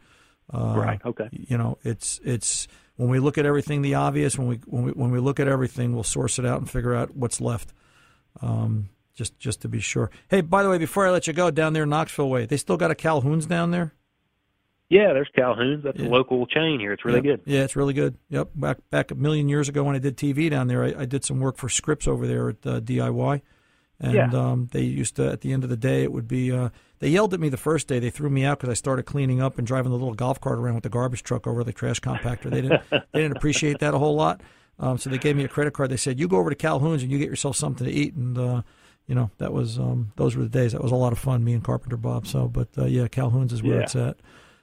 [0.53, 1.29] Uh, Right, okay.
[1.31, 2.67] You know, it's it's
[2.97, 4.37] when we look at everything, the obvious.
[4.37, 6.93] When we when we when we look at everything, we'll source it out and figure
[6.93, 7.73] out what's left.
[8.41, 10.09] Um, just just to be sure.
[10.29, 12.57] Hey, by the way, before I let you go, down there in Knoxville way, they
[12.57, 13.93] still got a Calhoun's down there.
[14.89, 15.83] Yeah, there's Calhoun's.
[15.83, 16.07] That's Yeah.
[16.07, 16.93] a local chain here.
[16.93, 17.23] It's really Yep.
[17.23, 17.41] good.
[17.53, 18.17] Yeah, it's really good.
[18.29, 18.49] Yep.
[18.55, 21.23] Back back a million years ago when I did TV down there, I, I did
[21.23, 23.41] some work for Scripps over there at uh, DIY,
[23.99, 24.29] and Yeah.
[24.33, 27.09] um, they used to at the end of the day it would be uh, they
[27.09, 27.99] yelled at me the first day.
[27.99, 30.57] They threw me out because I started cleaning up and driving the little golf cart
[30.57, 32.49] around with the garbage truck over the trash compactor.
[32.49, 34.41] They didn't they didn't appreciate that a whole lot.
[34.79, 35.91] Um, so they gave me a credit card.
[35.91, 38.37] They said, "You go over to Calhoun's and you get yourself something to eat." And
[38.37, 38.61] uh,
[39.07, 40.71] you know that was um, those were the days.
[40.71, 41.43] That was a lot of fun.
[41.43, 42.25] Me and Carpenter Bob.
[42.27, 43.81] So, but uh, yeah, Calhoun's is where Yeah.
[43.83, 44.17] it's at.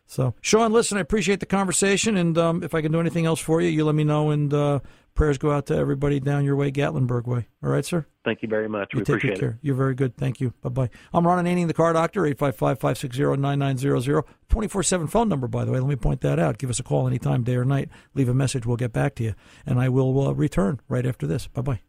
[0.09, 3.41] So, Sean, listen, I appreciate the conversation, and um, if I can do anything else
[3.41, 4.31] for you, you let me know.
[4.31, 4.79] And uh,
[5.17, 7.49] prayers go out to everybody down your way, Gatlinburg way.
[7.63, 8.07] All right, sir.
[8.25, 8.93] Thank you very much.
[8.93, 9.51] You we take appreciate good care.
[9.51, 9.57] it.
[9.63, 10.17] You're very good.
[10.17, 10.53] Thank you.
[10.63, 10.91] Bye bye.
[11.13, 14.25] I'm Ron Ananian, the car doctor, 855 560 9900.
[14.49, 15.81] 24 7 phone number, by the way.
[15.81, 16.59] Let me point that out.
[16.59, 17.89] Give us a call anytime, day or night.
[18.15, 18.67] Leave a message.
[18.67, 19.35] We'll get back to you.
[19.65, 21.47] And I will uh, return right after this.
[21.49, 21.81] Bye bye.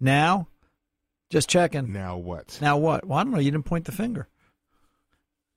[0.00, 0.48] Now?
[1.30, 1.92] Just checking.
[1.92, 2.58] Now what?
[2.60, 3.06] Now what?
[3.06, 3.38] Well, I don't know.
[3.38, 4.28] You didn't point the finger.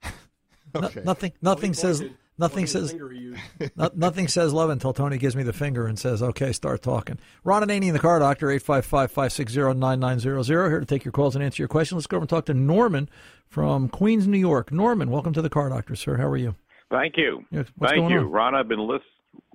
[0.04, 1.02] No- Okay.
[1.06, 1.32] nothing.
[1.42, 2.04] Nothing says.
[2.38, 2.94] Nothing says.
[3.76, 7.18] no, nothing says love until Tony gives me the finger and says, "Okay, start talking."
[7.44, 10.46] Ron Ananian, in the car doctor, 855-560-9900.
[10.46, 11.98] Here to take your calls and answer your questions.
[11.98, 13.10] Let's go over and talk to Norman
[13.48, 14.72] from Queens, New York.
[14.72, 16.18] Norman, welcome to the car doctor, sir.
[16.18, 16.56] How are you?
[16.92, 17.44] Thank you.
[17.50, 18.30] What's Thank going you, on?
[18.32, 18.54] Ron.
[18.56, 19.02] I've been lis-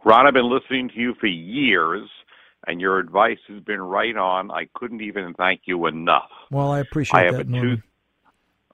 [0.04, 0.26] Ron.
[0.26, 2.08] I've been listening to you for years,
[2.66, 4.50] and your advice has been right on.
[4.50, 6.30] I couldn't even thank you enough.
[6.50, 7.82] Well, I appreciate I have that, a two.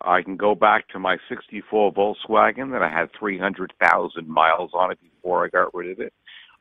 [0.01, 4.99] I can go back to my '64 Volkswagen that I had 300,000 miles on it
[5.01, 6.13] before I got rid of it.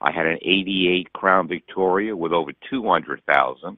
[0.02, 3.78] I had an '88 Crown Victoria with over 200,000.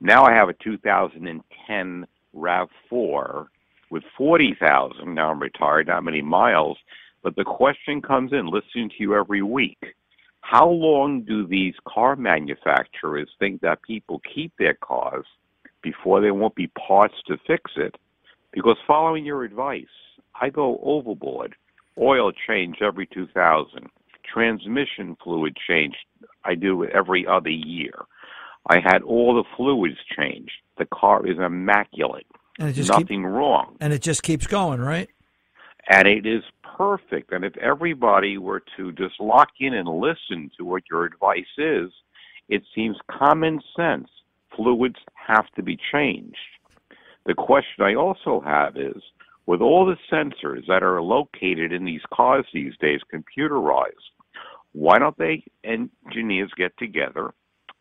[0.00, 2.06] Now I have a 2010
[2.36, 3.46] Rav4
[3.90, 5.14] with 40,000.
[5.14, 6.78] Now I'm retired, not many miles.
[7.22, 9.78] But the question comes in listening to you every week.
[10.40, 15.26] How long do these car manufacturers think that people keep their cars
[15.82, 17.96] before there won't be parts to fix it?
[18.52, 19.84] Because following your advice,
[20.40, 21.54] I go overboard.
[21.98, 23.88] Oil change every 2000.
[24.24, 25.94] Transmission fluid change
[26.44, 27.94] I do it every other year.
[28.70, 30.52] I had all the fluids changed.
[30.78, 32.26] The car is immaculate.
[32.58, 35.08] And it just keep- Nothing wrong and it just keeps going, right?
[35.90, 36.42] and it is
[36.78, 37.32] perfect.
[37.32, 41.90] And if everybody were to just lock in and listen to what your advice is,
[42.48, 44.08] it seems common sense.
[44.56, 46.36] Fluids have to be changed.
[47.26, 49.02] The question I also have is
[49.46, 53.90] with all the sensors that are located in these cars these days, computerized,
[54.72, 57.32] why don't they engineers get together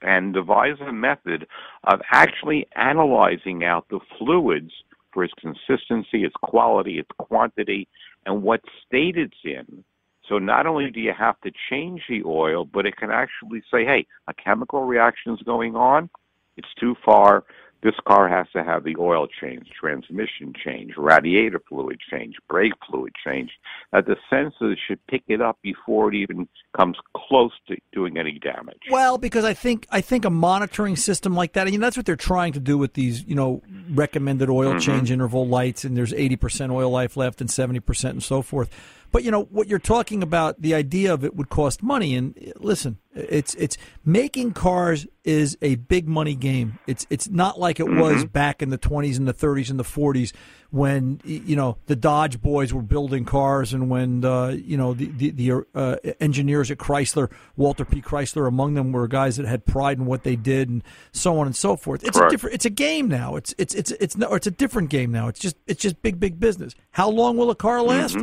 [0.02, 1.48] and devise a method
[1.86, 4.72] of actually analyzing out the fluids
[5.14, 7.88] for its consistency, its quality, its quantity,
[8.28, 9.84] and what state it's in.
[10.30, 13.86] So not only do you have to change the oil, but it can actually say,
[13.86, 16.10] hey, a chemical reaction is going on.
[16.58, 17.46] It's too far.
[17.84, 23.14] This car has to have the oil change, transmission change, radiator fluid change, brake fluid
[23.24, 23.52] change.
[23.92, 28.40] That the sensors should pick it up before it even comes close to doing any
[28.40, 28.82] damage.
[28.90, 32.06] Well, because I think I think a monitoring system like that, and mean, that's what
[32.06, 33.62] they're trying to do with these, you know,
[33.94, 34.82] recommended oil Mhm.
[34.82, 38.70] change interval lights, and there's 80% oil life left and 70% and so forth.
[39.12, 42.16] But you know what you're talking about, the idea of it would cost money.
[42.16, 46.78] And uh, listen, it's it's making cars is a big money game.
[46.88, 48.32] It's it's not like it was Mhm.
[48.32, 50.34] back in the 20s and the 30s and the 40s
[50.70, 55.06] when you know the Dodge boys were building cars and when uh, you know the
[55.08, 58.02] the, the uh, engineers at Chrysler, Walter P.
[58.02, 61.48] Chrysler among them were guys that had pride in what they did and so on
[61.48, 62.04] and so forth.
[62.04, 63.36] It's a different it's a game now.
[63.38, 65.30] It's it's it's it's no, it's a different game now.
[65.30, 66.76] It's just it's just big big business.
[66.92, 68.18] How long will a car last?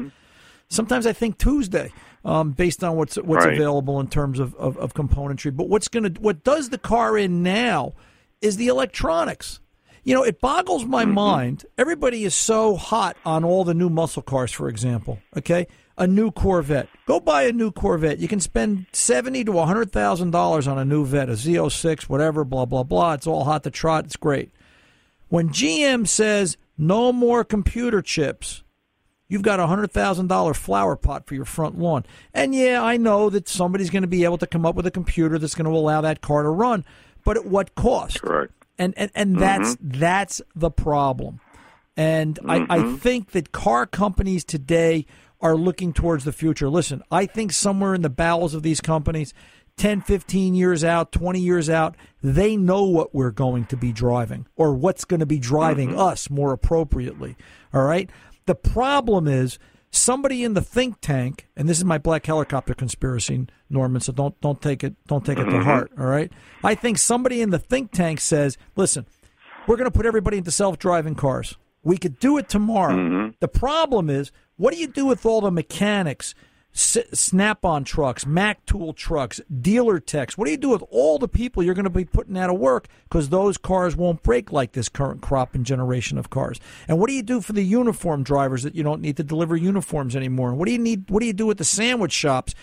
[0.69, 1.93] Sometimes I think Tuesday,
[2.25, 3.55] um, based on what's what's Right.
[3.55, 5.55] available in terms of, of, of componentry.
[5.55, 7.93] But what's gonna what does the car in now
[8.41, 9.61] is the electronics.
[10.03, 11.65] You know, it boggles my mind.
[11.79, 15.19] Everybody is so hot on all the new muscle cars, for example.
[15.37, 16.89] Okay, a new Corvette.
[17.07, 18.19] Go buy a new Corvette.
[18.19, 22.45] You can spend seventy to hundred thousand dollars on a new Vette, a Z06, whatever.
[22.45, 23.13] Blah blah blah.
[23.15, 24.07] It's all hot to trot.
[24.07, 24.51] It's great.
[25.29, 28.63] When GM says no more computer chips,
[29.29, 32.05] you've got a hundred thousand dollar flower pot for your front lawn.
[32.33, 34.91] And yeah, I know that somebody's going to be able to come up with a
[34.91, 36.85] computer that's going to allow that car to run,
[37.25, 38.21] but at what cost?
[38.23, 38.53] Correct.
[38.79, 41.41] And and, and that's that's the problem.
[41.97, 42.99] And I, I Mhm.
[42.99, 45.07] think that car companies today
[45.41, 46.69] are looking towards the future.
[46.69, 49.33] Listen, I think somewhere in the bowels of these companies,
[49.77, 54.47] 10, 15 years out, 20 years out, they know what we're going to be driving
[54.57, 57.37] or what's going to be driving us more appropriately.
[57.73, 58.11] All right?
[58.47, 59.59] The problem is
[59.91, 64.39] somebody in the think tank, and this is my black helicopter conspiracy, Norman, so don't
[64.41, 65.65] don't take it don't take it to Mhm.
[65.65, 66.31] heart, all right?
[66.63, 69.07] I think somebody in the think tank says, "Listen,
[69.67, 71.57] we're going to put everybody into self-driving cars.
[71.83, 72.95] We could do it tomorrow.
[73.41, 76.35] The problem is, what do you do with all the mechanics,
[76.77, 80.37] S- Snap-on trucks, Mac tool trucks, dealer techs?
[80.37, 82.59] What do you do with all the people you're going to be putting out of
[82.59, 86.59] work because those cars won't break like this current crop and generation of cars?
[86.89, 89.57] And what do you do for the uniform drivers that you don't need to deliver
[89.57, 90.49] uniforms anymore?
[90.51, 91.09] And what do you need?
[91.11, 92.55] What do you do with the sandwich shops?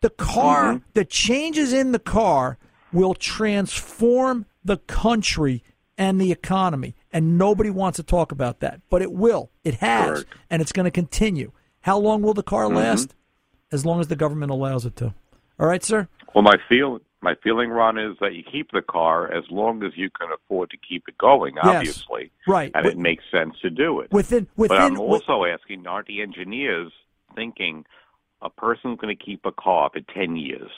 [0.00, 2.58] The car, the changes in the car
[2.92, 5.62] will transform the country
[5.96, 6.94] and the economy.
[7.12, 8.80] And nobody wants to talk about that.
[8.90, 9.50] But it will.
[9.64, 10.08] It has.
[10.24, 10.34] Correct.
[10.50, 11.52] And it's going to continue.
[11.82, 12.76] How long will the car Mhm.
[12.76, 13.14] last?
[13.70, 15.14] As long as the government allows it to.
[15.60, 16.08] All right, sir?
[16.34, 19.92] Well, my feel my feeling, Ron, is that you keep the car as long as
[19.96, 21.56] you can afford to keep it going.
[21.56, 21.66] Yes.
[21.66, 22.70] Obviously, Right.
[22.74, 24.12] and it makes sense to do it.
[24.12, 26.92] Within within but I'm also asking, aren't the engineers
[27.34, 27.84] thinking
[28.40, 30.70] a person's going to keep a car for 10 years?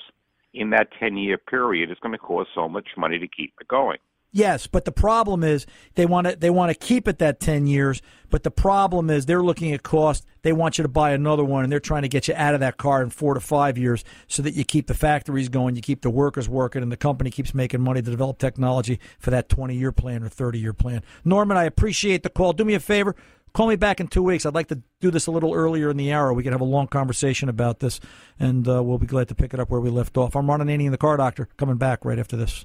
[0.54, 3.68] In that 10 year period, it's going to cost so much money to keep it
[3.68, 3.98] going.
[4.32, 5.66] Yes, but the problem is
[5.96, 8.00] they want to they want to keep it that ten years.
[8.30, 10.24] But the problem is they're looking at cost.
[10.42, 12.60] They want you to buy another one, and they're trying to get you out of
[12.60, 15.82] that car in four to five years, so that you keep the factories going, you
[15.82, 19.48] keep the workers working, and the company keeps making money to develop technology for that
[19.48, 21.02] twenty year plan or thirty year plan.
[21.24, 22.52] Norman, I appreciate the call.
[22.52, 23.16] Do me a favor.
[23.52, 24.46] Call me back in two weeks.
[24.46, 26.32] I'd like to do this a little earlier in the hour.
[26.32, 27.98] We can have a long conversation about this,
[28.38, 30.36] and uh, we'll be glad to pick it up where we left off.
[30.36, 32.64] I'm Ron Ananian, the car doctor, coming back right after this.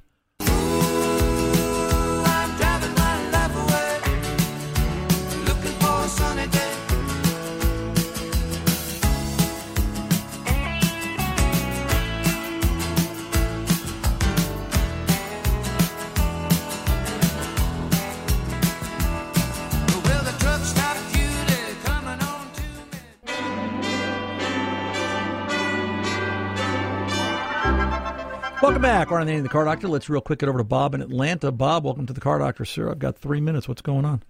[28.66, 29.88] Welcome back, Arnold Ananian, the Car Doctor.
[29.88, 31.52] Let's real quick get over to Bob in Atlanta.
[31.52, 32.90] Bob, welcome to the Car Doctor, sir.
[32.90, 33.68] I've got three minutes.
[33.68, 34.24] What's going on?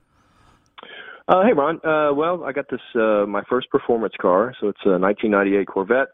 [1.30, 1.78] Uh, hey, Ron.
[1.86, 6.10] Uh, well, I got this uh, my first performance car, so it's a 1998 Corvette,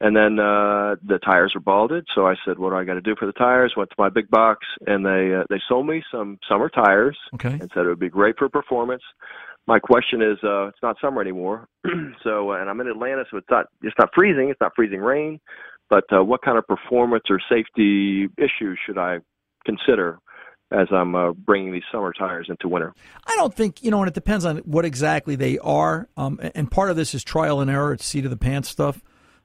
[0.00, 2.06] and then uh, the tires were balded.
[2.14, 4.08] So I said, "What do I got to do for the tires?" Went to my
[4.08, 7.58] big box, and they uh, they sold me some summer tires, Okay.
[7.60, 9.02] and said it would be great for performance.
[9.66, 11.66] My question is, uh, it's not summer anymore,
[12.22, 15.00] so uh, and I'm in Atlanta, so it's not it's not freezing, it's not freezing
[15.00, 15.40] rain,
[15.90, 19.18] but uh, what kind of performance or safety issues should I
[19.64, 20.18] consider
[20.72, 22.94] as I'm uh, bringing these summer tires into winter?
[23.26, 26.08] I don't think, you know, and it depends on what exactly they are.
[26.16, 27.92] Um, and part of this is trial and error.
[27.92, 29.02] It's seat of the pants stuff.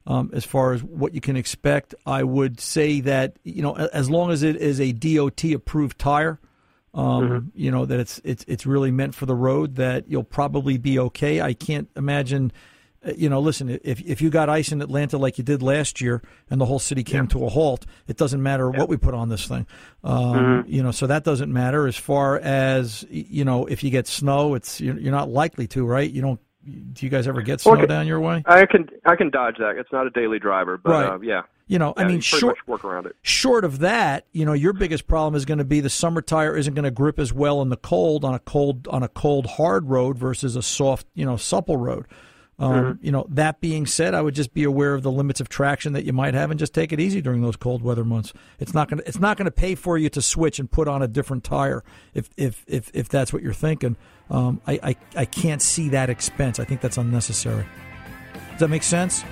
[0.10, 1.94] um, as far as what you can expect.
[2.06, 6.40] I would say that you know as long as it is a DOT approved tire,
[6.94, 9.76] um, you know that it's it's it's really meant for the road.
[9.76, 11.42] That you'll probably be okay.
[11.42, 12.52] I can't imagine.
[13.06, 13.70] Uh, You know, listen.
[13.84, 16.80] If if you got ice in Atlanta like you did last year, and the whole
[16.80, 19.66] city came to a halt, it doesn't matter what we put on this thing.
[20.04, 21.88] Um, You know, so that doesn't matter.
[21.88, 25.86] As far as you know, if you get snow, it's you're, you're not likely to,
[25.86, 26.10] right?
[26.10, 26.39] You don't.
[26.93, 27.88] Do you guys ever get snow Okay.
[27.88, 28.43] down your way?
[28.45, 29.78] I can I can dodge that.
[29.78, 31.10] It's not a daily driver, but Right.
[31.10, 31.41] uh, yeah.
[31.68, 33.16] You know, I mean, short work around it.
[33.22, 36.58] short of that, you know, your biggest problem is going to be the summer tire
[36.58, 39.45] isn't going to grip as well in the cold on a cold on a cold
[39.45, 42.06] hard road versus a soft, you know, supple road.
[42.60, 43.05] Um, Mm-hmm.
[43.05, 45.93] You know, that being said, I would just be aware of the limits of traction
[45.93, 48.34] that you might have and just take it easy during those cold weather months.
[48.60, 50.88] It's not going to it's not going to pay for you to switch and put
[50.88, 51.84] on a different tire
[52.14, 53.95] if if if, if that's what you're thinking.
[54.30, 56.60] Um, I, I I can't see that expense.
[56.60, 57.66] I think that's unnecessary.
[58.51, 59.24] Does that make sense?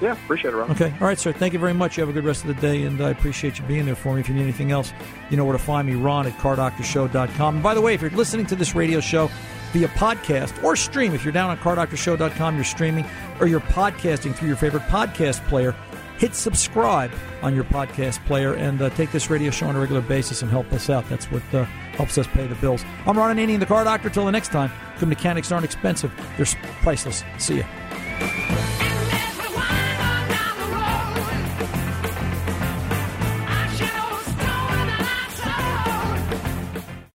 [0.00, 0.70] Yeah, appreciate it, Ron.
[0.72, 0.92] Okay.
[1.00, 1.32] All right, sir.
[1.32, 1.96] Thank you very much.
[1.96, 4.14] You have a good rest of the day, and I appreciate you being there for
[4.14, 4.20] me.
[4.20, 4.92] If you need anything else,
[5.30, 7.54] you know where to find me, ron at cardoctorshow.com.
[7.54, 9.30] And by the way, if you're listening to this radio show
[9.72, 13.06] via podcast or stream, if you're down on cardoctorshow.com, you're streaming,
[13.40, 15.74] or you're podcasting through your favorite podcast player,
[16.18, 17.10] hit subscribe
[17.42, 20.50] on your podcast player and uh, take this radio show on a regular basis and
[20.50, 21.08] help us out.
[21.08, 22.84] That's what uh, helps us pay the bills.
[23.06, 24.10] I'm Ron Ananian, the Car Doctor.
[24.10, 26.12] Till the next time, good mechanics aren't expensive.
[26.36, 26.46] They're
[26.82, 27.24] priceless.
[27.38, 28.85] See ya.